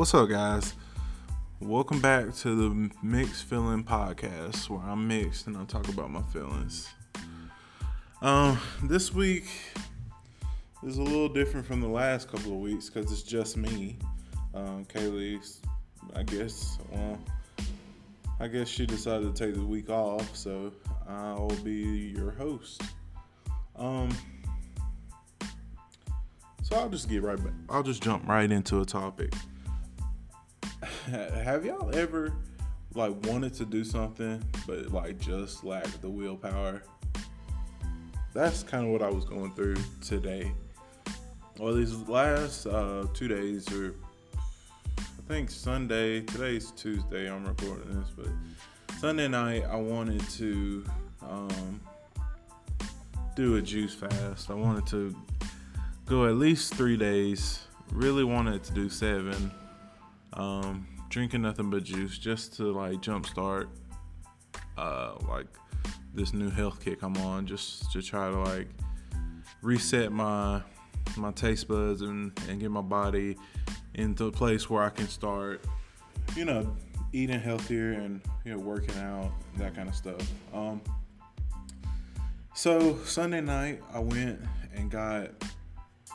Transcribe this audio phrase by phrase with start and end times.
[0.00, 0.72] What's up, guys?
[1.60, 6.22] Welcome back to the Mixed Feeling Podcast, where I'm mixed and I talk about my
[6.22, 6.88] feelings.
[8.22, 9.44] Um, this week
[10.82, 13.98] is a little different from the last couple of weeks because it's just me.
[14.54, 15.58] Um, Kaylee,
[16.16, 17.18] I guess, well,
[18.40, 20.72] I guess she decided to take the week off, so
[21.06, 22.80] I'll be your host.
[23.76, 24.08] Um,
[26.62, 27.52] so I'll just get right back.
[27.68, 29.34] I'll just jump right into a topic.
[31.06, 32.32] Have y'all ever
[32.94, 36.82] like wanted to do something but like just lacked the willpower?
[38.34, 40.52] That's kind of what I was going through today.
[41.58, 43.94] Well, these last uh, two days, or
[44.98, 46.20] I think Sunday.
[46.20, 47.30] Today's Tuesday.
[47.30, 50.84] I'm recording this, but Sunday night I wanted to
[51.22, 51.80] um,
[53.34, 54.50] do a juice fast.
[54.50, 55.16] I wanted to
[56.06, 57.60] go at least three days.
[57.90, 59.50] Really wanted to do seven.
[60.32, 63.68] Um, drinking nothing but juice just to like jumpstart
[64.78, 65.46] uh, like
[66.14, 68.68] this new health kick I'm on, just to try to like
[69.62, 70.62] reset my
[71.16, 73.36] my taste buds and, and get my body
[73.94, 75.64] into a place where I can start,
[76.36, 76.76] you know,
[77.12, 80.30] eating healthier and you know working out that kind of stuff.
[80.54, 80.80] Um,
[82.54, 84.40] so Sunday night I went
[84.74, 85.30] and got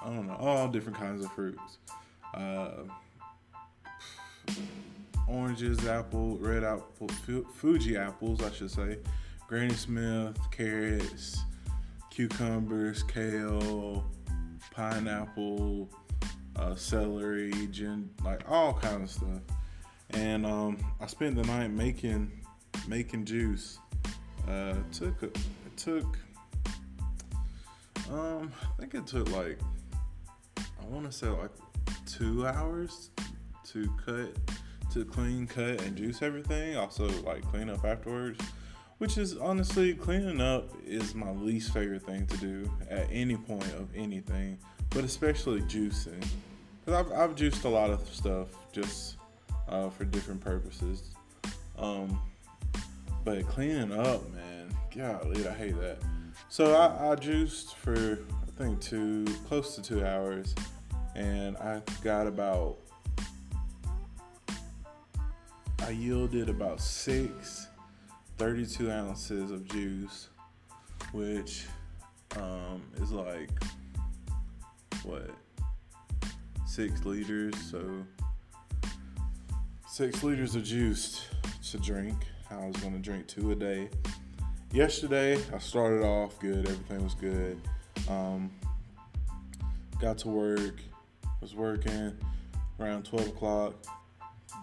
[0.02, 1.78] I don't know all different kinds of fruits.
[2.34, 2.84] Uh,
[5.28, 7.10] oranges, apple, red apple,
[7.56, 9.00] Fuji apples, I should say,
[9.48, 11.44] Granny Smith, carrots,
[12.10, 14.04] cucumbers, kale,
[14.72, 15.90] pineapple,
[16.56, 19.42] uh, celery, gin, like all kind of stuff.
[20.12, 22.32] And um, I spent the night making
[22.88, 23.80] making juice.
[24.48, 25.38] Uh, took it
[25.76, 26.18] took
[28.12, 29.60] um, I think it took like
[30.58, 31.50] I want to say like
[32.06, 33.10] two hours
[33.66, 34.36] to cut
[34.94, 36.78] to clean, cut, and juice everything.
[36.78, 38.40] Also, like clean up afterwards,
[39.00, 43.72] which is honestly cleaning up is my least favorite thing to do at any point
[43.74, 44.58] of anything,
[44.92, 46.26] but especially juicing.
[46.86, 49.18] Cause I've I've juiced a lot of stuff just
[49.68, 51.16] uh, for different purposes.
[51.78, 52.20] Um,
[53.24, 55.98] but cleaning up, man, golly, I hate that.
[56.48, 60.56] So I, I juiced for I think two, close to two hours,
[61.16, 62.78] and I got about
[65.86, 67.68] I yielded about six
[68.40, 70.30] 32 ounces of juice,
[71.12, 71.66] which
[72.38, 73.52] um, is like
[75.04, 75.30] what
[76.66, 77.54] six liters.
[77.70, 77.88] So
[79.88, 81.28] six liters of juice
[81.70, 82.18] to drink.
[82.50, 83.90] I was gonna drink two a day.
[84.72, 86.68] Yesterday, I started off good.
[86.68, 87.62] Everything was good.
[88.10, 88.50] Um,
[90.02, 90.82] got to work.
[91.42, 92.18] Was working
[92.80, 93.76] around 12 o'clock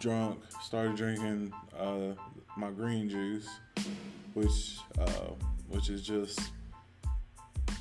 [0.03, 2.13] drunk, started drinking uh,
[2.57, 3.49] my green juice,
[4.35, 5.31] which uh,
[5.69, 6.41] which is just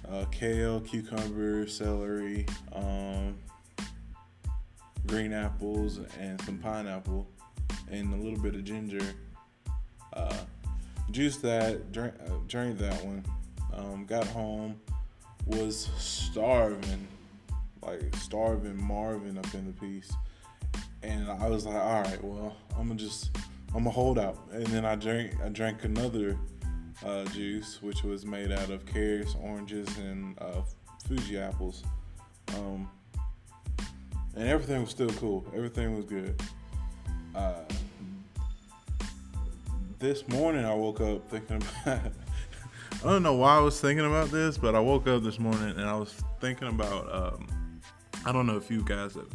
[0.07, 3.35] uh, kale, cucumber, celery, um,
[5.07, 7.27] green apples, and some pineapple,
[7.89, 9.15] and a little bit of ginger.
[10.13, 10.38] Uh,
[11.09, 13.25] juice that, drink, uh, drank that one.
[13.73, 14.79] Um, got home,
[15.47, 17.07] was starving,
[17.81, 20.13] like starving Marvin up in the piece
[21.03, 23.31] and I was like, all right, well, I'm gonna just
[23.69, 24.38] I'm gonna hold out.
[24.51, 26.38] And then I drank I drank another
[27.06, 30.62] uh, juice, which was made out of carrots, oranges, and uh,
[31.07, 31.84] Fuji apples.
[32.56, 32.89] Um,
[34.35, 35.45] and everything was still cool.
[35.56, 36.41] Everything was good.
[37.35, 37.63] Uh,
[40.00, 42.01] this morning I woke up thinking about.
[43.03, 45.69] I don't know why I was thinking about this, but I woke up this morning
[45.69, 47.13] and I was thinking about.
[47.13, 47.47] Um,
[48.25, 49.28] I don't know if you guys have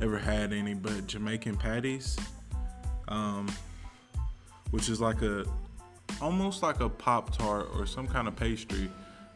[0.00, 2.18] ever had any, but Jamaican patties,
[3.08, 3.48] um,
[4.70, 5.44] which is like a
[6.20, 8.90] almost like a pop tart or some kind of pastry,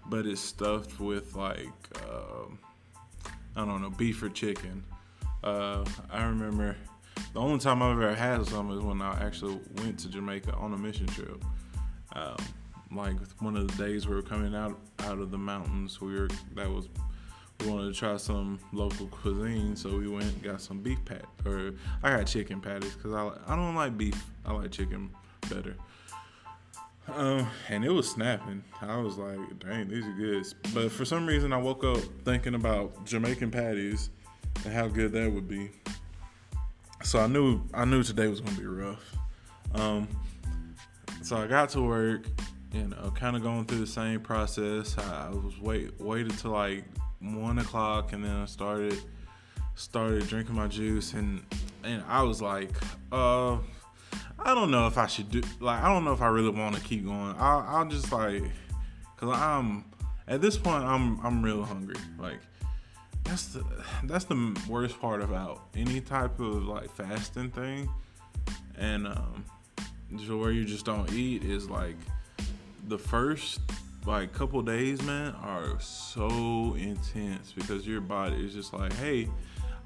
[0.06, 1.68] but it's stuffed with like
[2.06, 2.46] uh,
[3.56, 4.84] I don't know beef or chicken.
[5.42, 6.76] Uh, I remember
[7.32, 10.72] the only time I've ever had some is when I actually went to Jamaica on
[10.72, 11.42] a mission trip.
[12.12, 12.36] Um,
[12.90, 16.28] like one of the days we were coming out out of the mountains, we were
[16.54, 16.88] that was
[17.60, 21.72] we wanted to try some local cuisine, so we went got some beef pat or
[22.02, 24.22] I got chicken patties because I I don't like beef.
[24.46, 25.10] I like chicken
[25.48, 25.74] better.
[27.14, 28.62] Um, and it was snapping.
[28.82, 30.44] I was like, dang, these are good.
[30.74, 34.10] But for some reason, I woke up thinking about Jamaican patties
[34.64, 35.70] and how good that would be.
[37.02, 39.16] So I knew I knew today was gonna be rough.
[39.74, 40.08] Um,
[41.22, 42.26] so I got to work,
[42.72, 44.96] you know, kind of going through the same process.
[44.98, 46.84] I was wait waited to like
[47.20, 49.00] one o'clock, and then I started
[49.74, 51.42] started drinking my juice, and
[51.84, 52.70] and I was like,
[53.12, 53.58] uh,
[54.38, 55.42] I don't know if I should do.
[55.60, 57.34] Like, I don't know if I really want to keep going.
[57.38, 58.42] I'll, I'll just like,
[59.16, 59.84] cause I'm
[60.26, 61.96] at this point, I'm I'm real hungry.
[62.18, 62.40] Like,
[63.24, 63.64] that's the
[64.04, 67.88] that's the worst part about any type of like fasting thing,
[68.76, 69.44] and um,
[70.28, 71.96] where you just don't eat is like
[72.88, 73.60] the first
[74.08, 79.28] like a couple days, man, are so intense because your body is just like, hey,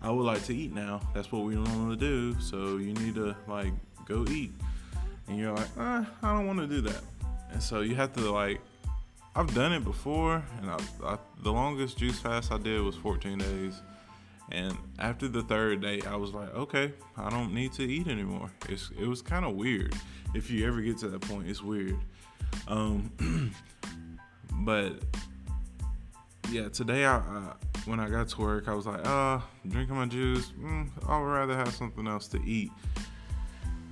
[0.00, 1.00] I would like to eat now.
[1.12, 2.40] That's what we normally do.
[2.40, 3.72] So you need to like
[4.06, 4.52] go eat,
[5.26, 7.02] and you're like, eh, I don't want to do that,
[7.50, 8.60] and so you have to like.
[9.34, 13.38] I've done it before, and I, I, the longest juice fast I did was 14
[13.38, 13.80] days.
[14.50, 18.50] And after the third day, I was like, okay, I don't need to eat anymore.
[18.68, 19.94] It's, it was kind of weird.
[20.34, 21.96] If you ever get to that point, it's weird.
[22.68, 23.10] Um,
[24.64, 24.94] but
[26.50, 27.52] yeah, today I, I,
[27.86, 30.52] when I got to work, I was like, uh, drinking my juice.
[30.60, 32.70] Mm, I would rather have something else to eat.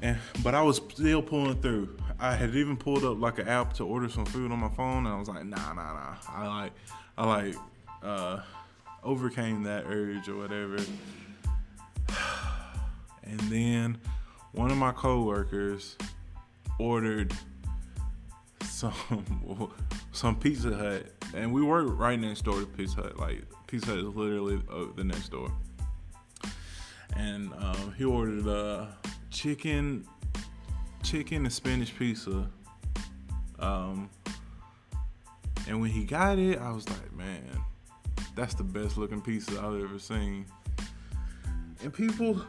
[0.02, 1.96] And but I was still pulling through.
[2.18, 5.06] I had even pulled up like an app to order some food on my phone,
[5.06, 6.14] and I was like, nah, nah, nah.
[6.28, 6.72] I like,
[7.18, 7.54] I like,
[8.02, 8.40] uh,
[9.02, 10.78] overcame that urge or whatever.
[13.22, 13.98] And then
[14.52, 15.96] one of my coworkers
[16.80, 17.32] ordered
[18.62, 19.72] some
[20.12, 23.18] some Pizza Hut, and we work right next door to Pizza Hut.
[23.18, 25.50] Like Pizza Hut is literally uh, the next door.
[27.16, 28.88] And um, he ordered a
[29.30, 30.06] chicken,
[31.02, 32.48] chicken and spinach pizza.
[33.58, 34.08] Um,
[35.68, 37.44] and when he got it, I was like, man,
[38.34, 40.46] that's the best looking pizza I've ever seen.
[41.82, 42.44] And people,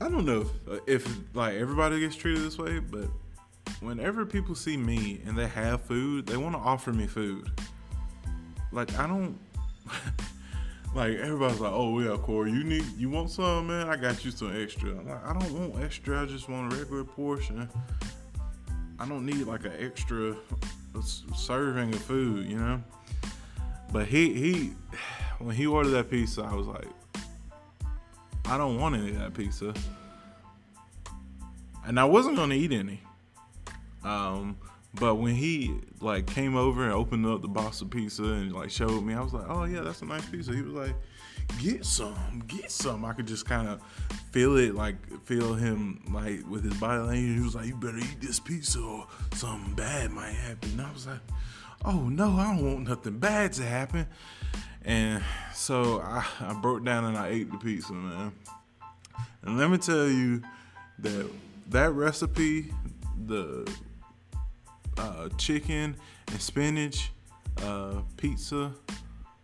[0.00, 3.08] I don't know if, if like everybody gets treated this way, but
[3.80, 7.50] whenever people see me and they have food, they want to offer me food.
[8.72, 9.38] Like I don't
[10.94, 13.88] like everybody's like, oh yeah, Corey, you need you want some, man?
[13.88, 14.90] I got you some extra.
[14.90, 16.22] I'm like, I don't want extra.
[16.22, 17.68] I just want a regular portion.
[18.98, 20.36] I don't need like an extra
[21.34, 22.82] serving of food, you know.
[23.92, 24.72] But he he
[25.38, 26.88] when he ordered that pizza, I was like,
[28.46, 29.74] I don't want any of that pizza.
[31.84, 33.00] And I wasn't gonna eat any.
[34.06, 34.56] Um,
[34.94, 38.70] but when he like came over and opened up the box of pizza and like
[38.70, 40.94] showed me, I was like, "Oh yeah, that's a nice pizza." He was like,
[41.60, 43.82] "Get some, get some." I could just kind of
[44.30, 47.36] feel it, like feel him like with his body language.
[47.36, 50.92] He was like, "You better eat this pizza or something bad might happen." And I
[50.92, 51.20] was like,
[51.84, 54.06] "Oh no, I don't want nothing bad to happen."
[54.82, 58.32] And so I, I broke down and I ate the pizza, man.
[59.42, 60.42] And let me tell you
[61.00, 61.30] that
[61.70, 62.72] that recipe,
[63.26, 63.68] the
[64.98, 65.96] uh, chicken
[66.28, 67.12] and spinach
[67.62, 68.72] uh, pizza,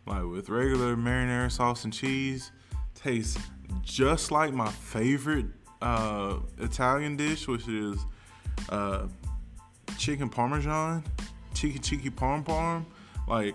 [0.07, 2.53] like with regular marinara sauce and cheese,
[2.95, 3.39] tastes
[3.83, 5.47] just like my favorite
[5.81, 7.99] uh, Italian dish, which is
[8.69, 9.07] uh,
[9.99, 11.03] chicken parmesan,
[11.55, 12.85] cheeky cheeky parm parm.
[13.29, 13.55] Like,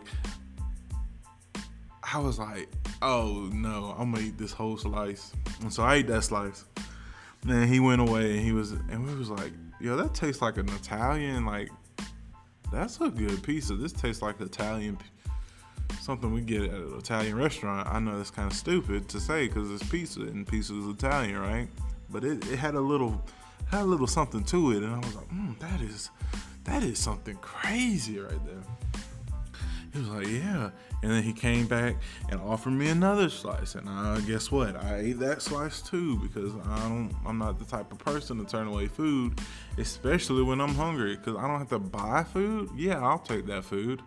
[2.14, 2.70] I was like,
[3.02, 5.34] oh no, I'm gonna eat this whole slice.
[5.62, 6.66] And so I ate that slice.
[7.44, 10.58] Then he went away and he was, and we was like, yo, that tastes like
[10.58, 11.70] an Italian like
[12.72, 13.76] that's a good pizza.
[13.76, 14.98] This tastes like Italian,
[16.02, 17.88] something we get at an Italian restaurant.
[17.88, 21.40] I know that's kind of stupid to say because it's pizza and pizza is Italian,
[21.40, 21.68] right?
[22.10, 23.24] But it, it had a little,
[23.68, 26.10] had a little something to it, and I was like, mm, that is,
[26.64, 28.64] that is something crazy right there.
[29.94, 30.70] He was like, yeah.
[31.02, 31.96] And then he came back
[32.30, 33.76] and offered me another slice.
[33.76, 34.76] And uh, guess what?
[34.76, 38.46] I ate that slice too because I don't, I'm not the type of person to
[38.46, 39.40] turn away food,
[39.78, 42.70] especially when I'm hungry because I don't have to buy food.
[42.76, 44.02] Yeah, I'll take that food.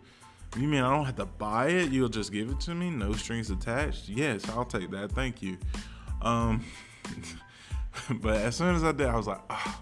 [0.56, 1.92] You mean I don't have to buy it?
[1.92, 2.90] You'll just give it to me?
[2.90, 4.08] No strings attached?
[4.08, 5.12] Yes, I'll take that.
[5.12, 5.58] Thank you.
[6.22, 6.64] Um,
[8.20, 9.80] but as soon as I did, I was like, oh,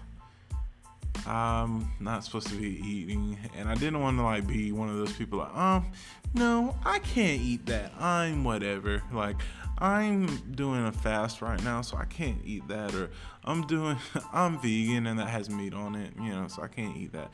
[1.27, 4.97] I'm not supposed to be eating, and I didn't want to like be one of
[4.97, 5.91] those people like, um,
[6.33, 7.91] no, I can't eat that.
[7.99, 9.01] I'm whatever.
[9.11, 9.37] Like,
[9.79, 12.93] I'm doing a fast right now, so I can't eat that.
[12.93, 13.09] Or
[13.43, 13.97] I'm doing,
[14.33, 17.31] I'm vegan and that has meat on it, you know, so I can't eat that.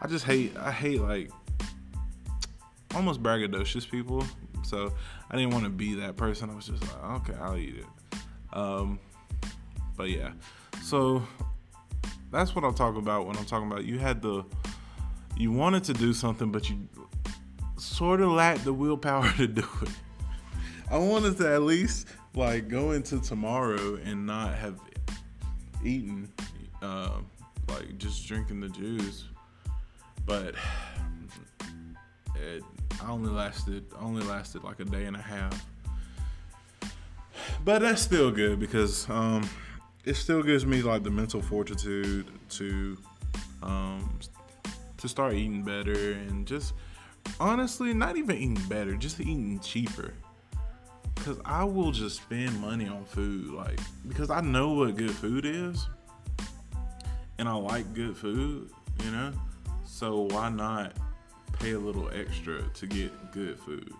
[0.00, 1.30] I just hate, I hate like
[2.94, 4.24] almost braggadocious people.
[4.62, 4.92] So
[5.30, 6.50] I didn't want to be that person.
[6.50, 8.18] I was just like, okay, I'll eat it.
[8.52, 8.98] Um,
[9.96, 10.32] but yeah,
[10.82, 11.22] so
[12.30, 14.44] that's what I'm talking about when I'm talking about you had the
[15.36, 16.88] you wanted to do something but you
[17.76, 19.90] sort of lacked the willpower to do it.
[20.90, 24.80] I wanted to at least like go into tomorrow and not have
[25.84, 26.32] eaten
[26.82, 27.18] uh,
[27.68, 29.24] like just drinking the juice.
[30.24, 30.54] But
[32.36, 32.62] it
[33.02, 35.66] I only lasted only lasted like a day and a half.
[37.64, 39.48] But that's still good because um
[40.04, 42.96] it still gives me like the mental fortitude to
[43.62, 44.18] um
[44.96, 46.74] to start eating better and just
[47.40, 50.14] honestly not even eating better, just eating cheaper.
[51.16, 55.44] Cause I will just spend money on food, like because I know what good food
[55.44, 55.88] is,
[57.38, 58.70] and I like good food,
[59.04, 59.32] you know.
[59.84, 60.92] So why not
[61.58, 63.92] pay a little extra to get good food?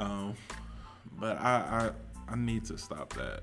[0.00, 0.34] Um,
[1.18, 1.90] but I,
[2.28, 3.42] I I need to stop that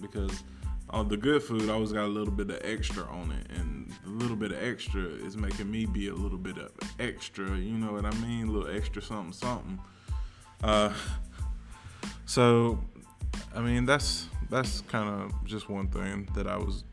[0.00, 0.44] because
[0.90, 4.08] on the good food, always got a little bit of extra on it, and a
[4.08, 7.56] little bit of extra is making me be a little bit of extra.
[7.56, 8.48] You know what I mean?
[8.48, 9.78] A little extra something, something.
[10.62, 10.92] Uh,
[12.26, 12.78] so,
[13.54, 16.84] I mean, that's that's kind of just one thing that I was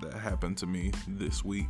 [0.00, 1.68] that happened to me this week.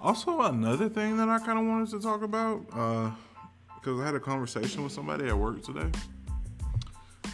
[0.00, 4.14] Also, another thing that I kind of wanted to talk about because uh, I had
[4.14, 5.90] a conversation with somebody at work today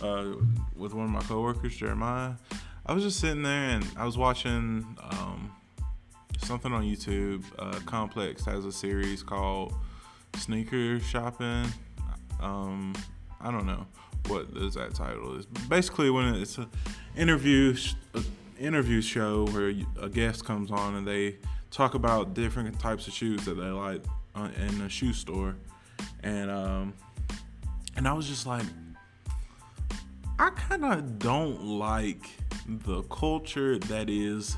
[0.02, 0.32] uh,
[0.74, 2.32] with one of my coworkers, Jeremiah.
[2.88, 5.50] I was just sitting there and I was watching um,
[6.38, 7.44] something on YouTube.
[7.58, 9.74] Uh, Complex has a series called
[10.36, 11.66] Sneaker Shopping.
[12.40, 12.94] Um,
[13.40, 13.86] I don't know
[14.28, 15.46] what is that title is.
[15.46, 16.70] Basically, when it's an
[17.16, 17.76] interview
[18.14, 18.22] a
[18.60, 21.38] interview show where a guest comes on and they
[21.72, 24.04] talk about different types of shoes that they like
[24.36, 25.56] uh, in a shoe store,
[26.22, 26.94] and um,
[27.96, 28.64] and I was just like,
[30.38, 32.30] I kind of don't like
[32.68, 34.56] the culture that is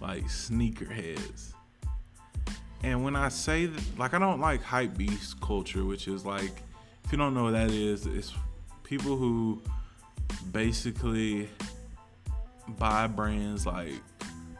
[0.00, 1.52] like sneakerheads.
[2.82, 6.52] And when I say that, like, I don't like hype beast culture, which is like,
[7.04, 8.32] if you don't know what that is, it's
[8.84, 9.60] people who
[10.52, 11.48] basically
[12.78, 13.94] buy brands like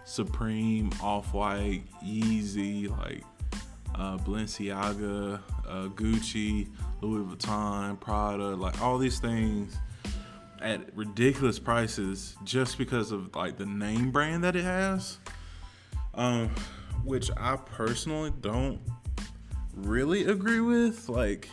[0.04, 3.22] Supreme, Off White, Yeezy, like
[3.94, 6.68] uh, Balenciaga, uh, Gucci,
[7.00, 9.78] Louis Vuitton, Prada, like all these things
[10.61, 15.19] at ridiculous prices just because of like the name brand that it has.
[16.14, 16.50] Um,
[17.05, 18.81] which I personally don't
[19.75, 21.09] really agree with.
[21.09, 21.49] Like,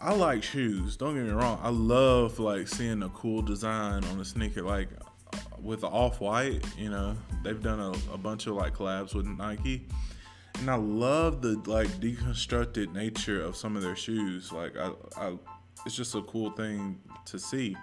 [0.00, 0.96] I like shoes.
[0.96, 1.60] Don't get me wrong.
[1.62, 4.88] I love like seeing a cool design on a sneaker, like
[5.60, 6.64] with the off white.
[6.76, 9.86] You know, they've done a, a bunch of like collabs with Nike,
[10.58, 14.50] and I love the like deconstructed nature of some of their shoes.
[14.50, 15.34] Like, I, I
[15.86, 17.76] it's just a cool thing to see.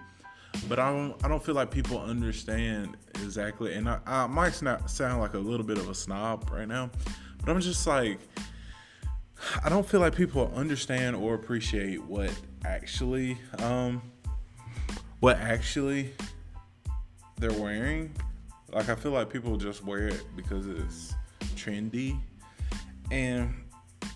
[0.68, 5.22] But I don't I don't feel like people understand exactly and I, I might sound
[5.22, 6.90] like a little bit of a snob right now,
[7.46, 8.20] but I'm just like
[9.64, 12.32] I don't feel like people understand or appreciate what
[12.66, 14.02] actually um
[15.20, 16.14] what actually
[17.38, 18.14] they're wearing.
[18.72, 21.14] Like I feel like people just wear it because it's
[21.56, 22.20] trendy.
[23.12, 23.54] And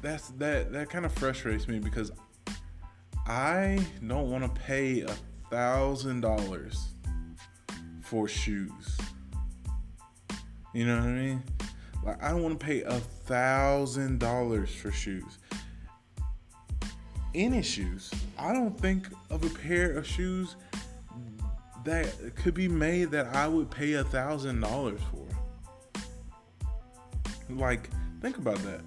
[0.02, 2.12] that's that that kind of frustrates me because
[3.26, 5.16] I don't want to pay a
[5.50, 6.90] thousand dollars
[8.02, 8.98] for shoes.
[10.74, 11.44] You know what I mean?
[12.04, 15.38] Like I don't want to pay a thousand dollars for shoes.
[17.34, 18.12] Any shoes.
[18.38, 20.58] I don't think of a pair of shoes
[21.86, 25.26] that could be made that I would pay a thousand dollars for.
[27.50, 27.90] Like,
[28.22, 28.82] think about that.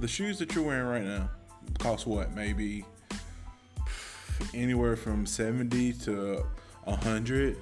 [0.00, 1.30] The shoes that you're wearing right now
[1.78, 2.34] cost what?
[2.34, 2.84] Maybe
[4.54, 6.44] anywhere from 70 to
[6.84, 7.56] 100.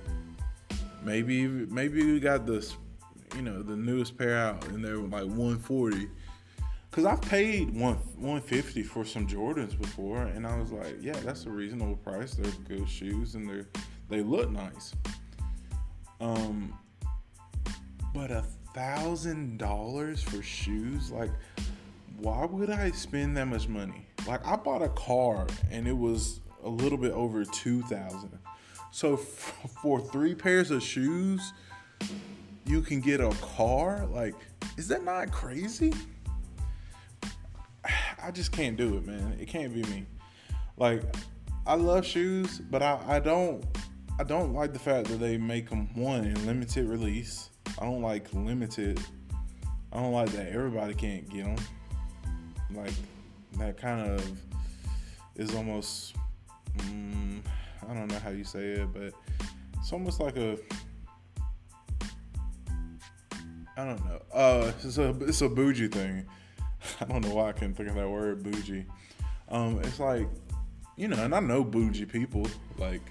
[1.03, 2.77] Maybe maybe we got this,
[3.37, 6.09] you know, the newest pair out and they're like 140.
[6.91, 11.45] Cause I've paid one 150 for some Jordans before, and I was like, yeah, that's
[11.45, 12.35] a reasonable price.
[12.35, 13.67] They're good shoes and they're
[14.09, 14.95] they look nice.
[16.21, 16.79] Um,
[18.15, 18.45] but a
[18.75, 21.31] thousand dollars for shoes, like
[22.19, 24.07] why would I spend that much money?
[24.27, 28.39] Like I bought a car and it was a little bit over 2000.
[28.91, 31.53] So f- for 3 pairs of shoes,
[32.65, 34.07] you can get a car?
[34.07, 34.35] Like
[34.77, 35.93] is that not crazy?
[38.23, 39.37] I just can't do it, man.
[39.39, 40.07] It can't be me.
[40.77, 41.03] Like
[41.67, 43.65] I love shoes, but I, I don't
[44.19, 47.51] I don't like the fact that they make them one in limited release.
[47.79, 49.01] I don't like limited.
[49.93, 51.57] I don't like that everybody can't get them
[52.75, 52.93] like
[53.59, 54.33] that kind of
[55.37, 56.15] is almost
[56.79, 57.41] mm,
[57.89, 59.13] I don't know how you say it, but
[59.79, 60.59] it's almost like a
[63.77, 64.23] I don't know.
[64.33, 66.27] Uh, it's a it's a bougie thing.
[67.01, 68.87] I don't know why I can't think of that word, bougie.
[69.49, 70.29] Um, it's like
[70.97, 72.47] you know, and I know bougie people.
[72.79, 73.03] Like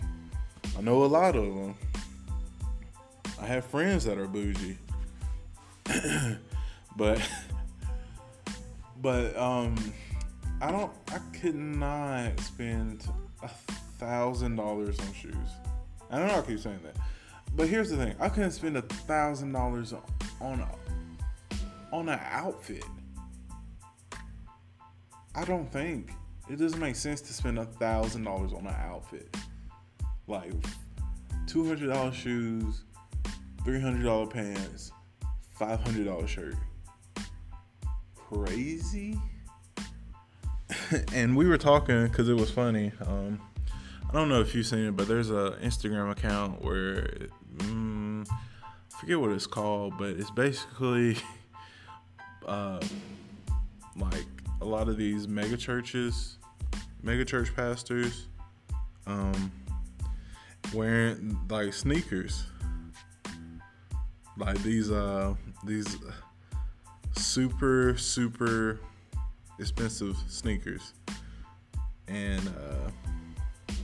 [0.78, 1.76] I know a lot of them.
[3.40, 4.78] I have friends that are bougie,
[6.96, 7.22] but
[9.04, 9.76] but um,
[10.62, 10.92] I don't.
[11.12, 13.06] I could not spend
[13.44, 13.50] a
[14.00, 15.36] thousand dollars on shoes.
[16.10, 16.96] I don't know I keep saying that.
[17.54, 19.94] But here's the thing: I couldn't spend a thousand dollars
[20.40, 22.86] on a, on an outfit.
[25.36, 26.12] I don't think
[26.50, 29.36] it doesn't make sense to spend a thousand dollars on an outfit.
[30.28, 30.54] Like
[31.46, 32.84] two hundred dollar shoes,
[33.66, 34.94] three hundred dollar pants,
[35.60, 36.56] five hundred dollar shirt.
[38.32, 39.20] Crazy.
[41.14, 42.92] and we were talking because it was funny.
[43.06, 43.40] Um,
[44.10, 47.08] I don't know if you've seen it, but there's a Instagram account where
[47.58, 51.18] mm, I forget what it's called, but it's basically
[52.48, 52.80] uh,
[53.96, 54.26] like
[54.62, 56.38] a lot of these mega churches,
[57.02, 58.28] mega church pastors,
[59.08, 59.52] um,
[60.74, 62.46] wearing like sneakers,
[64.38, 65.34] like these uh
[65.66, 65.98] these
[67.14, 68.80] super super
[69.60, 70.94] expensive sneakers,
[72.08, 73.76] and uh,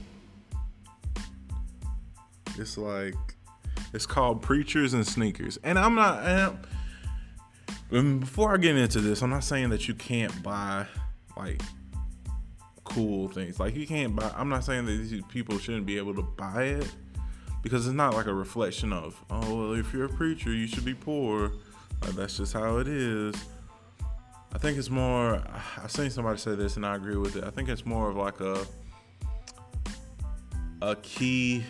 [2.58, 3.14] it's like
[3.92, 6.24] it's called preachers and sneakers, and I'm not.
[6.24, 6.58] And
[7.92, 10.86] I'm, before I get into this, I'm not saying that you can't buy
[11.36, 11.60] like
[12.84, 13.58] cool things.
[13.58, 14.30] Like you can't buy.
[14.36, 16.90] I'm not saying that these people shouldn't be able to buy it
[17.62, 20.84] because it's not like a reflection of oh well if you're a preacher you should
[20.84, 21.52] be poor.
[22.02, 23.34] Like that's just how it is.
[24.52, 25.42] I think it's more.
[25.82, 27.44] I've seen somebody say this and I agree with it.
[27.44, 28.66] I think it's more of like a
[30.82, 31.64] a key.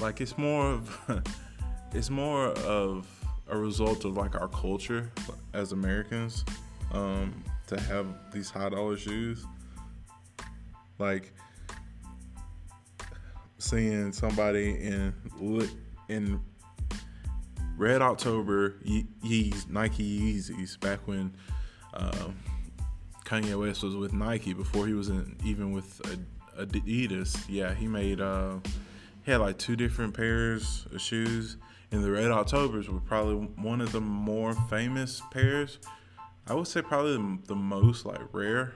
[0.00, 1.24] Like it's more of
[1.92, 3.06] it's more of
[3.48, 5.10] a result of like our culture
[5.54, 6.44] as Americans
[6.92, 9.46] um, to have these high dollar shoes.
[10.98, 11.32] Like
[13.58, 15.14] seeing somebody in
[16.08, 16.40] in
[17.78, 21.34] Red October Yeez, Nike Yeezys back when
[21.94, 22.28] uh,
[23.24, 26.02] Kanye West was with Nike before he was in, even with
[26.58, 27.44] Adidas.
[27.48, 28.56] Yeah, he made uh,
[29.24, 31.56] he had like two different pairs of shoes
[31.90, 35.78] and the Red Octobers were probably one of the more famous pairs.
[36.46, 38.74] I would say probably the, the most like rare.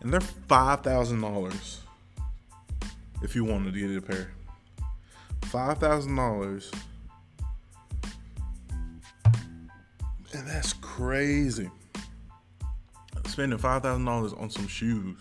[0.00, 1.80] And they're five thousand dollars
[3.22, 4.32] if you wanted to get a pair.
[5.42, 6.70] Five thousand dollars.
[10.32, 11.70] And that's crazy.
[13.26, 15.18] Spending five thousand dollars on some shoes.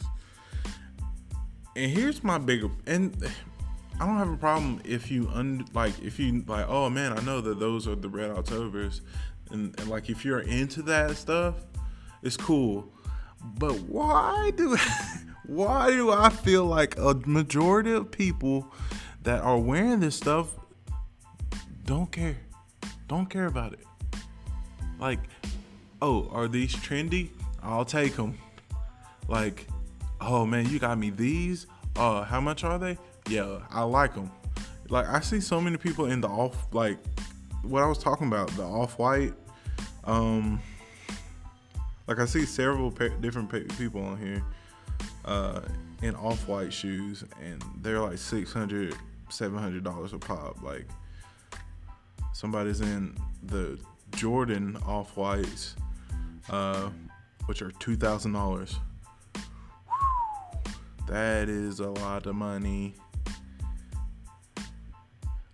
[1.75, 3.15] And here's my bigger and
[4.01, 7.21] I don't have a problem if you un like if you like oh man I
[7.21, 9.01] know that those are the Red Octobers
[9.51, 11.55] and, and like if you're into that stuff
[12.23, 12.91] it's cool
[13.57, 14.77] but why do
[15.45, 18.73] why do I feel like a majority of people
[19.23, 20.47] that are wearing this stuff
[21.85, 22.37] don't care
[23.07, 23.85] don't care about it
[24.99, 25.19] like
[26.01, 27.29] oh are these trendy
[27.63, 28.37] I'll take them
[29.27, 29.67] like
[30.21, 32.97] oh man you got me these uh how much are they
[33.29, 34.31] yeah, I like them.
[34.89, 36.97] Like I see so many people in the off like
[37.61, 39.33] what I was talking about the off white.
[40.03, 40.59] Um,
[42.07, 44.43] like I see several pa- different pa- people on here
[45.25, 45.61] uh,
[46.01, 48.95] in off white shoes, and they're like 600
[49.29, 50.63] 700 dollars a pop.
[50.63, 50.87] Like
[52.33, 53.79] somebody's in the
[54.15, 55.75] Jordan off whites,
[56.49, 56.89] uh,
[57.45, 58.75] which are two thousand dollars.
[61.07, 62.93] That is a lot of money.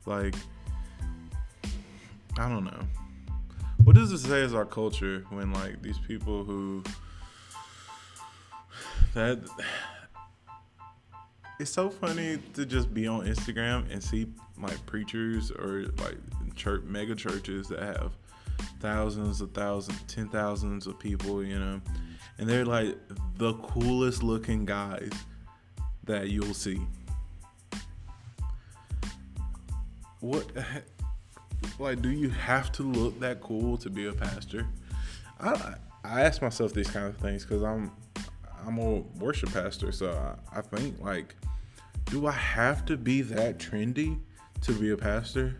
[0.06, 0.36] Like,
[2.38, 2.88] I don't know.
[3.84, 6.84] What does it say as our culture when like these people who
[9.14, 9.40] that
[11.60, 14.28] it's so funny to just be on Instagram and see
[14.62, 16.18] like preachers or like
[16.56, 18.12] church mega churches that have
[18.80, 21.82] thousands of thousands, ten thousands of people, you know,
[22.38, 22.98] and they're like
[23.38, 25.12] the coolest looking guys
[26.06, 26.80] that you'll see.
[30.26, 30.52] what
[31.80, 34.66] like do you have to look that cool to be a pastor?
[35.40, 37.92] I I ask myself these kind of things because I'm
[38.66, 41.36] I'm a worship pastor, so I, I think like,
[42.06, 44.20] do I have to be that trendy
[44.62, 45.58] to be a pastor?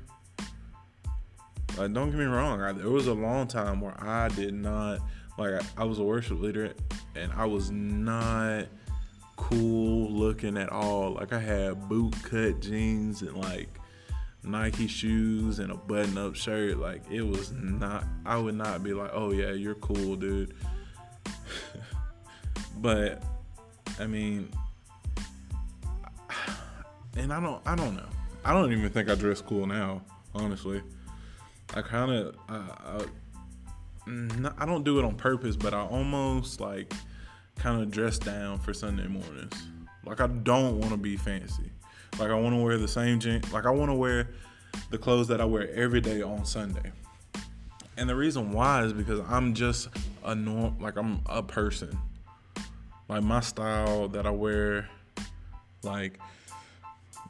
[1.78, 2.62] Like, don't get me wrong.
[2.62, 5.00] I, there was a long time where I did not
[5.38, 5.54] like.
[5.54, 6.74] I, I was a worship leader,
[7.16, 8.68] and I was not
[9.36, 11.14] cool looking at all.
[11.14, 13.70] Like, I had boot cut jeans and like
[14.46, 16.78] Nike shoes and a button up shirt.
[16.78, 20.54] Like it was not I would not be like, "Oh yeah, you're cool, dude."
[22.78, 23.24] but
[24.00, 24.50] I mean
[27.18, 28.10] and I don't I don't know.
[28.44, 30.02] I don't even think I dress cool now,
[30.34, 30.82] honestly.
[31.76, 33.06] I kind of I, I,
[34.08, 36.94] mm, I don't do it on purpose, but I almost like
[37.56, 39.62] kind of dress down for Sunday mornings.
[40.06, 41.70] Like I don't want to be fancy.
[42.18, 43.52] Like I want to wear the same jeans.
[43.52, 44.30] Like I want to wear
[44.90, 46.92] the clothes that I wear every day on Sunday.
[47.98, 49.90] And the reason why is because I'm just
[50.24, 50.78] a norm.
[50.80, 51.98] Like I'm a person.
[53.10, 54.90] Like my style that I wear.
[55.84, 56.20] Like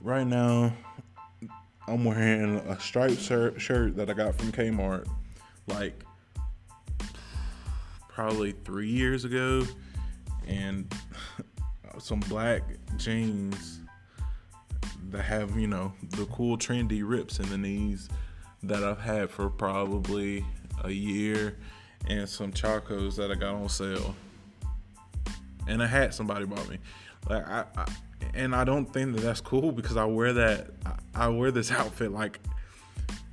[0.01, 0.71] right now,
[1.87, 5.07] I'm wearing a striped shirt, shirt that I got from Kmart.
[5.67, 6.03] Like
[8.07, 9.63] probably three years ago,
[10.47, 10.91] and
[11.99, 12.63] some black
[12.97, 13.81] jeans
[15.09, 18.09] that have you know the cool trendy rips in the knees
[18.63, 20.45] that I've had for probably
[20.83, 21.57] a year,
[22.07, 24.15] and some chacos that I got on sale,
[25.67, 26.79] and a hat somebody bought me.
[27.29, 27.85] Like I, I
[28.33, 30.67] and I don't think that that's cool because I wear that
[31.13, 32.39] I wear this outfit like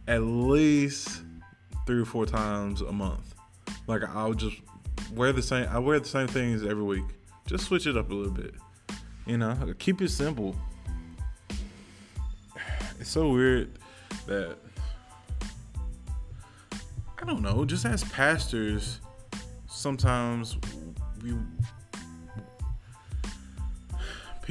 [0.06, 1.22] at least
[1.86, 3.34] three or four times a month.
[3.86, 4.56] Like I'll just
[5.14, 5.68] wear the same.
[5.68, 7.04] I wear the same things every week.
[7.46, 8.54] Just switch it up a little bit.
[9.26, 10.56] You know, keep it simple.
[13.00, 13.80] It's so weird
[14.26, 14.56] that
[17.20, 17.64] I don't know.
[17.64, 19.00] Just as pastors,
[19.66, 20.56] sometimes
[21.22, 21.34] we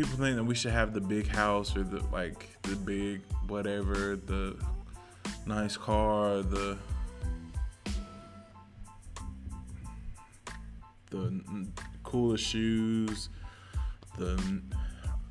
[0.01, 4.15] people think that we should have the big house or the like the big whatever,
[4.15, 4.57] the
[5.45, 6.75] nice car, the
[11.11, 11.67] the
[12.03, 13.29] coolest shoes,
[14.17, 14.61] the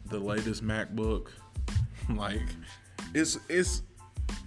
[0.07, 1.29] the latest MacBook.
[2.09, 2.41] like
[3.13, 3.83] it's it's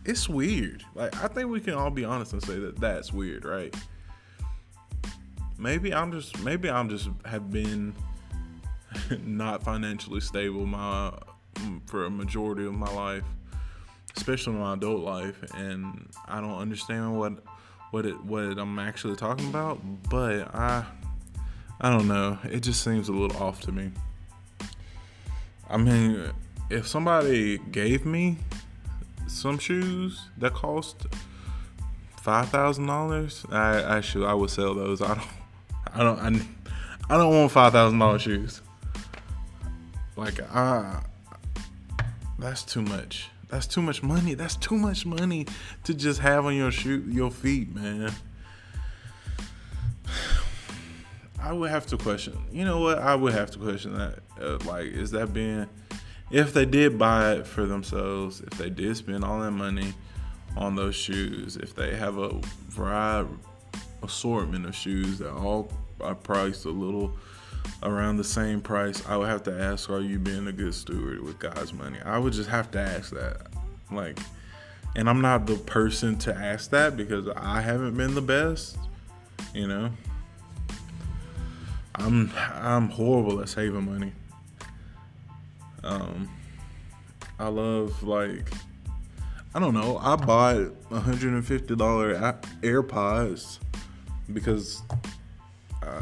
[0.05, 0.85] it's weird.
[0.95, 3.75] Like I think we can all be honest and say that that's weird, right?
[5.57, 7.93] Maybe I'm just maybe I'm just have been
[9.23, 11.13] not financially stable my
[11.85, 13.23] for a majority of my life,
[14.15, 17.33] especially my adult life, and I don't understand what
[17.91, 19.79] what it what I'm actually talking about.
[20.09, 20.85] But I
[21.81, 22.37] I don't know.
[22.43, 23.91] It just seems a little off to me.
[25.69, 26.31] I mean,
[26.69, 28.37] if somebody gave me
[29.27, 31.07] some shoes that cost
[32.17, 35.01] five thousand dollars, I actually I would sell those.
[35.01, 35.27] I don't,
[35.93, 38.61] I don't, I, I don't want five thousand dollars shoes.
[40.15, 41.03] Like I,
[42.39, 43.29] that's too much.
[43.49, 44.33] That's too much money.
[44.33, 45.45] That's too much money
[45.83, 48.11] to just have on your shoe, your feet, man.
[51.39, 52.37] I would have to question.
[52.51, 52.99] You know what?
[52.99, 54.19] I would have to question that.
[54.41, 55.67] Uh, like, is that being,
[56.31, 59.93] if they did buy it for themselves, if they did spend all that money
[60.55, 63.29] on those shoes, if they have a variety
[64.03, 65.71] assortment of shoes that all
[66.01, 67.13] are priced a little
[67.81, 71.21] around the same price, I would have to ask, are you being a good steward
[71.21, 71.99] with God's money?
[72.03, 73.47] I would just have to ask that.
[73.91, 74.19] Like,
[74.95, 78.77] and I'm not the person to ask that because I haven't been the best,
[79.53, 79.89] you know.
[81.95, 84.13] I'm I'm horrible at saving money.
[85.83, 86.29] Um,
[87.37, 88.49] I love like
[89.55, 89.99] I don't know.
[89.99, 90.55] I bought
[90.89, 93.59] $150 AirPods
[94.33, 94.81] because
[95.83, 96.01] I,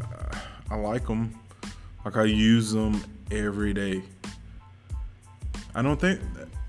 [0.69, 1.37] I like them.
[2.03, 4.01] Like I use them every day.
[5.73, 6.19] I don't think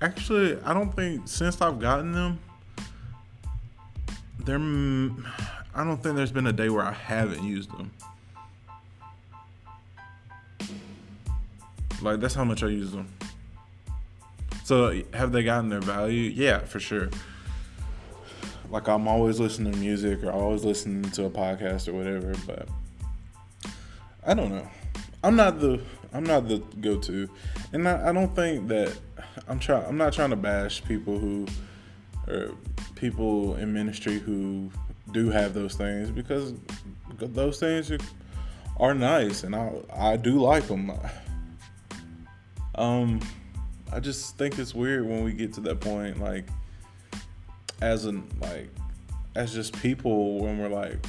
[0.01, 2.39] actually I don't think since I've gotten them
[4.45, 4.57] there
[5.75, 7.91] I don't think there's been a day where I haven't used them.
[12.01, 13.07] Like that's how much I use them.
[14.63, 16.29] So have they gotten their value?
[16.29, 17.09] Yeah, for sure.
[18.69, 22.67] Like I'm always listening to music or always listening to a podcast or whatever, but
[24.25, 24.67] I don't know.
[25.23, 25.81] I'm not the
[26.13, 27.27] I'm not the go-to,
[27.71, 28.95] and I, I don't think that
[29.47, 29.85] I'm trying.
[29.85, 31.47] I'm not trying to bash people who
[32.27, 32.51] or
[32.95, 34.69] people in ministry who
[35.11, 36.53] do have those things because
[37.19, 37.97] those things are,
[38.77, 40.91] are nice, and I I do like them.
[42.75, 43.19] Um,
[43.91, 46.45] I just think it's weird when we get to that point, like
[47.81, 48.69] as an like
[49.35, 51.05] as just people when we're like,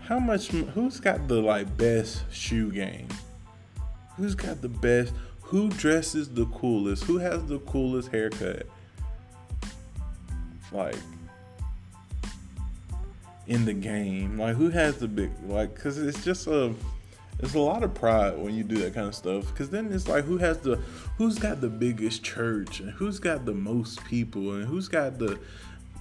[0.00, 0.48] how much?
[0.48, 3.08] Who's got the like best shoe game?
[4.18, 5.14] Who's got the best?
[5.42, 7.04] Who dresses the coolest?
[7.04, 8.66] Who has the coolest haircut?
[10.72, 10.96] Like
[13.46, 15.74] in the game, like who has the big like?
[15.78, 16.74] Cause it's just a
[17.38, 19.54] it's a lot of pride when you do that kind of stuff.
[19.54, 20.76] Cause then it's like who has the
[21.16, 25.38] who's got the biggest church and who's got the most people and who's got the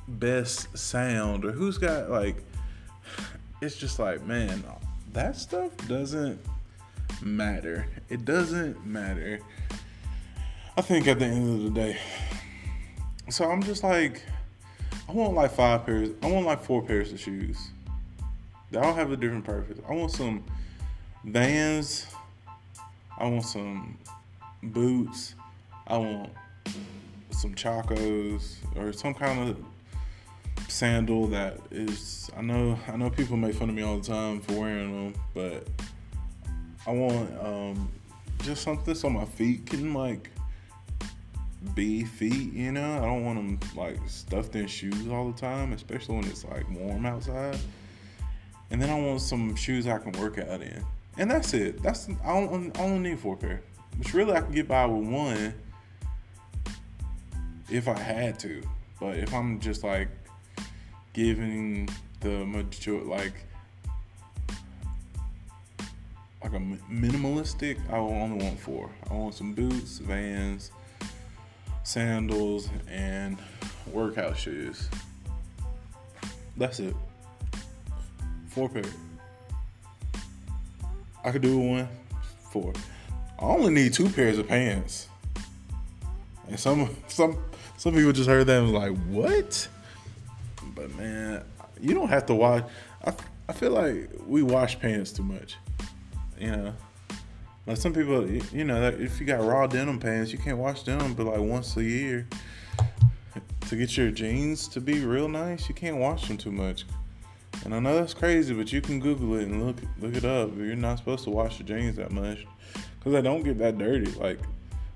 [0.07, 2.43] best sound or who's got like
[3.61, 4.63] it's just like man
[5.13, 6.39] that stuff doesn't
[7.21, 7.87] matter.
[8.09, 9.39] It doesn't matter.
[10.75, 11.97] I think at the end of the day.
[13.29, 14.21] So I'm just like,
[15.09, 16.09] I want like five pairs.
[16.21, 17.69] I want like four pairs of shoes.
[18.71, 19.79] They all have a different purpose.
[19.87, 20.43] I want some
[21.23, 22.07] Vans.
[23.17, 23.97] I want some
[24.61, 25.35] boots.
[25.87, 26.29] I want
[27.31, 29.57] some chacos or some kind of
[30.69, 32.29] sandal that is.
[32.37, 35.21] I know I know people make fun of me all the time for wearing them,
[35.33, 35.67] but
[36.87, 37.91] I want um,
[38.43, 40.29] just something so my feet can like
[41.75, 42.97] be feet, you know.
[42.97, 46.69] I don't want them like stuffed in shoes all the time, especially when it's like
[46.71, 47.57] warm outside.
[48.71, 50.83] And then I want some shoes I can work out in,
[51.17, 51.83] and that's it.
[51.83, 53.61] That's I don't I only need four pair,
[53.97, 55.53] which really I can get by with one
[57.69, 58.61] if I had to.
[58.99, 60.07] But if I'm just like
[61.11, 61.89] giving
[62.21, 63.33] the major like
[66.43, 68.89] like a minimalistic, I only want four.
[69.09, 70.71] I want some boots, Vans,
[71.83, 73.37] sandals, and
[73.91, 74.89] workout shoes.
[76.55, 76.95] That's it.
[78.49, 78.83] Four pair.
[81.23, 81.87] I could do one.
[82.51, 82.73] Four.
[83.39, 85.07] I only need two pairs of pants.
[86.47, 87.37] And some some
[87.77, 89.67] some people just heard that and was like, "What?"
[90.75, 91.43] But man,
[91.79, 92.63] you don't have to wash.
[93.03, 93.13] I
[93.49, 95.57] I feel like we wash pants too much.
[96.39, 96.73] You know,
[97.65, 101.13] like some people, you know, if you got raw denim pants, you can't wash them,
[101.13, 102.27] but like once a year
[103.67, 106.85] to get your jeans to be real nice, you can't wash them too much.
[107.65, 110.55] And I know that's crazy, but you can Google it and look look it up.
[110.55, 114.11] You're not supposed to wash your jeans that much because they don't get that dirty.
[114.11, 114.39] Like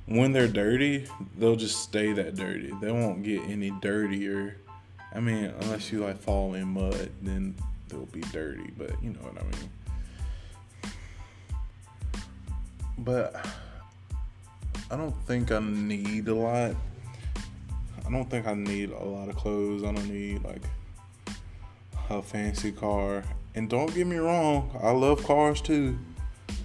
[0.06, 2.72] when they're dirty, they'll just stay that dirty.
[2.82, 4.58] They won't get any dirtier.
[5.14, 7.56] I mean, unless you like fall in mud, then
[7.90, 8.72] they'll be dirty.
[8.78, 9.70] But you know what I mean.
[13.02, 13.46] But
[14.92, 16.76] I don't think I need a lot.
[18.06, 19.84] I don't think I need a lot of clothes.
[19.84, 20.62] I don't need like
[22.10, 23.24] a fancy car.
[23.56, 25.98] And don't get me wrong, I love cars too.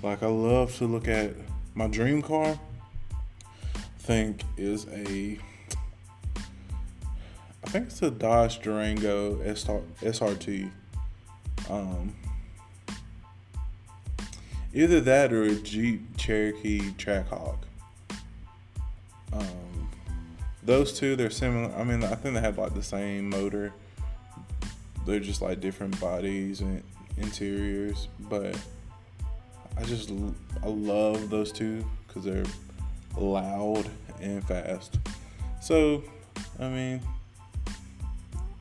[0.03, 1.35] Like I love to look at
[1.75, 2.59] my dream car.
[3.75, 5.39] I think is a
[7.65, 10.71] I think it's a Dodge Durango SRT.
[11.69, 12.15] Um,
[14.77, 17.57] Either that or a Jeep Cherokee Trackhawk.
[19.33, 19.89] Um,
[20.63, 21.75] those two, they're similar.
[21.75, 23.73] I mean, I think they have like the same motor.
[25.07, 26.83] They're just like different bodies and
[27.17, 28.55] interiors, but
[29.79, 30.11] I just
[30.63, 32.45] I love those two because they're
[33.17, 33.89] loud
[34.21, 34.99] and fast.
[35.63, 36.05] So,
[36.61, 37.01] I mean,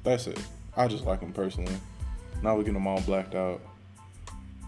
[0.01, 0.39] that's it.
[0.77, 1.75] I just like them personally.
[2.41, 3.59] Now we get them all blacked out,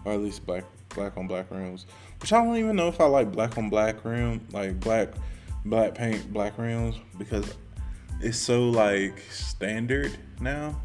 [0.04, 0.64] or at least black
[0.98, 1.86] black on black rims.
[2.20, 5.10] Which I don't even know if I like black on black rim, like black
[5.64, 7.54] black paint black rims because
[8.20, 10.80] it's so like standard now.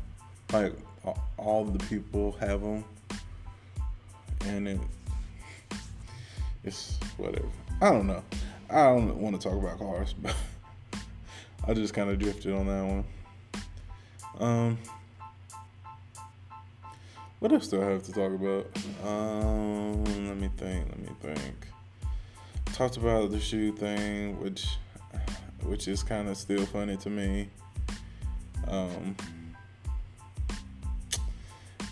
[0.52, 0.74] Like
[1.38, 2.86] all the people have them,
[4.42, 4.80] and it
[6.64, 7.50] it's whatever.
[7.82, 8.24] I don't know.
[8.70, 10.36] I don't want to talk about cars, but
[11.68, 13.04] I just kind of drifted on that one.
[14.40, 14.78] Um,
[17.44, 18.68] what else do I have to talk about?
[19.06, 20.88] Um, let me think.
[20.88, 21.68] Let me think.
[22.68, 24.66] Talked about the shoe thing, which
[25.64, 27.50] which is kind of still funny to me.
[28.70, 29.18] Um,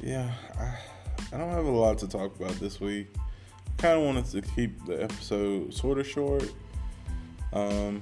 [0.01, 3.13] yeah, I, I don't have a lot to talk about this week.
[3.77, 6.49] Kind of wanted to keep the episode sort of short.
[7.51, 8.01] Um,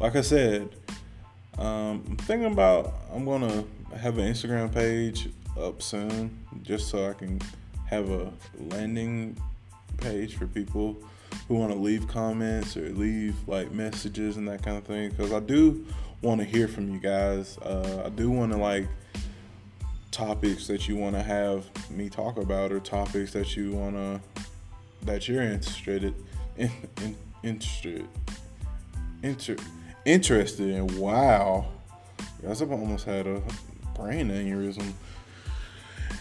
[0.00, 0.70] like I said,
[1.58, 3.62] um, I'm thinking about I'm gonna
[3.94, 7.40] have an Instagram page up soon, just so I can
[7.86, 9.36] have a landing
[9.98, 10.96] page for people
[11.46, 15.10] who want to leave comments or leave like messages and that kind of thing.
[15.10, 15.84] Because I do
[16.22, 17.58] want to hear from you guys.
[17.58, 18.86] Uh, I do want to like
[20.10, 24.20] topics that you want to have me talk about or topics that you want to
[25.04, 26.14] that you're interested
[26.56, 26.70] in,
[27.02, 28.06] in interested
[29.22, 29.56] inter,
[30.04, 30.98] interested in.
[30.98, 31.66] Wow,
[32.42, 33.42] guys, I've almost had a
[33.94, 34.92] brain aneurysm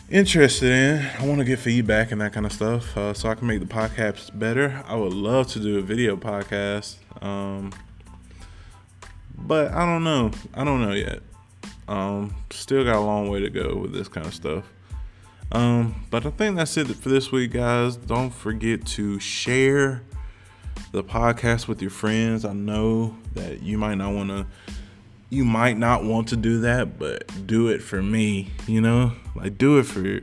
[0.09, 1.05] interested in.
[1.19, 3.59] I want to get feedback and that kind of stuff uh, so I can make
[3.59, 4.83] the podcast better.
[4.87, 6.95] I would love to do a video podcast.
[7.21, 7.71] Um,
[9.37, 10.31] but I don't know.
[10.53, 11.19] I don't know yet.
[11.87, 14.65] Um, still got a long way to go with this kind of stuff.
[15.51, 17.95] Um, but I think that's it for this week, guys.
[17.95, 20.03] Don't forget to share
[20.91, 22.45] the podcast with your friends.
[22.45, 24.45] I know that you might not want to
[25.29, 29.13] you might not want to do that, but do it for me, you know?
[29.35, 30.21] Like do it for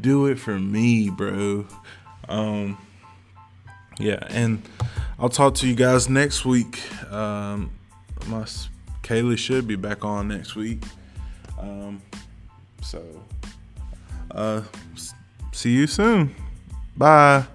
[0.00, 1.66] do it for me, bro.
[2.28, 2.78] Um
[3.98, 4.62] yeah, and
[5.18, 6.80] I'll talk to you guys next week.
[7.12, 7.70] Um
[8.26, 8.44] my
[9.02, 10.82] Kaylee should be back on next week.
[11.58, 12.02] Um
[12.82, 13.02] so
[14.30, 14.62] uh
[15.52, 16.34] see you soon.
[16.96, 17.46] Bye.